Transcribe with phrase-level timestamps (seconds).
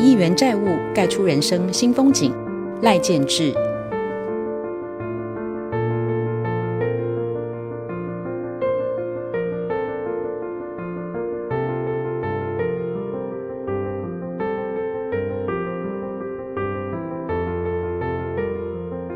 [0.00, 2.32] 亿元债务盖出人生新风景，
[2.80, 3.52] 赖建志。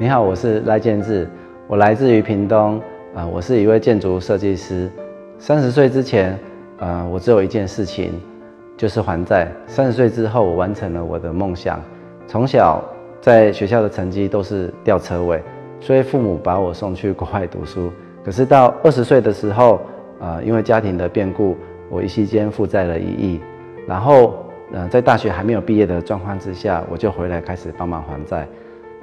[0.00, 1.28] 你好，我是赖建志，
[1.68, 2.82] 我来自于屏东，
[3.14, 4.90] 啊、我是一位建筑设计师。
[5.38, 6.36] 三十岁之前，
[6.78, 8.12] 呃，我只有一件事情，
[8.82, 9.46] 就是还债。
[9.68, 11.80] 三十岁之后，我完成了我的梦想。
[12.26, 12.82] 从小
[13.20, 15.40] 在学校的成绩都是吊车尾，
[15.78, 17.92] 所以父母把我送去国外读书。
[18.24, 19.80] 可是到二十岁的时候，
[20.18, 21.56] 呃，因为家庭的变故，
[21.88, 23.40] 我一夕间负债了一亿，
[23.86, 24.34] 然后，
[24.72, 28.48] 呃，在大学还没有毕业的状况之下，我就回来开始帮忙还债。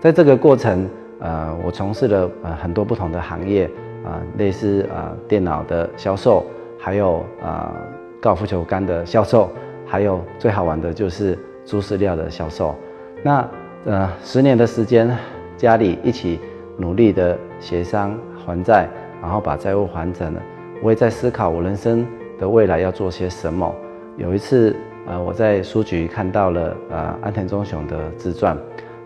[0.00, 0.90] 在这个过程，
[1.20, 3.70] 呃，我从事了呃很多不同的行业，
[4.04, 6.44] 啊、类似啊、电脑的销售，
[6.80, 7.72] 还有啊、
[8.20, 9.48] 高尔夫球杆的销售，
[9.88, 12.74] 还有最好玩的就是猪饲料的销售。
[13.22, 13.48] 那
[13.86, 15.10] 呃十年的时间，
[15.56, 16.38] 家里一起
[16.76, 18.86] 努力的协商还债，
[19.22, 20.42] 然后把债务还成了。
[20.82, 22.06] 我也在思考我人生
[22.38, 23.74] 的未来要做些什么。
[24.16, 24.76] 有一次，
[25.06, 28.56] 呃，我在书局看到了呃安藤忠雄的自传。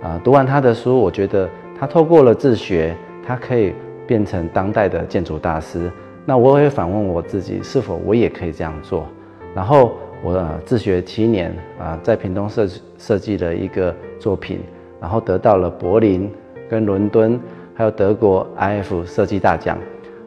[0.02, 1.48] 啊、读完他的书，我觉得
[1.78, 3.72] 他透过了自学，他可以
[4.04, 5.88] 变成当代的建筑大师。
[6.26, 9.06] 那我也反问我自己，是否我也可以这样做？
[9.54, 9.92] 然后
[10.22, 14.60] 我、呃自学七年啊、在屏东设设计了一个作品，
[15.00, 16.30] 然后得到了柏林、
[16.68, 17.38] 跟伦敦
[17.74, 19.76] 还有德国 IF 设计大奖。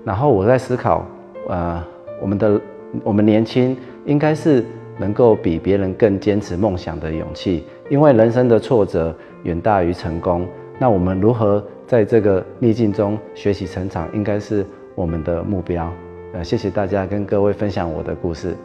[0.03, 1.05] 然后我在思考，
[1.47, 1.83] 呃，
[2.21, 2.61] 我们的
[3.03, 4.63] 我们年轻应该是
[4.97, 10.47] 能够比别人更坚持梦想的勇气，因为人生的挫折远大于成功。
[10.77, 15.91] 那我们如何在这个逆境中学习成长，应该是我们的目标。
[16.33, 18.55] 呃，谢谢大家跟各位分享我的故事。